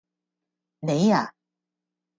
[0.79, 1.31] 你呀?